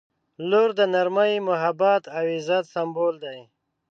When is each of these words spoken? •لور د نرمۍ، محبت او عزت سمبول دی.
•لور 0.49 0.69
د 0.79 0.81
نرمۍ، 0.93 1.33
محبت 1.49 2.03
او 2.15 2.23
عزت 2.35 2.63
سمبول 2.73 3.15
دی. 3.23 3.39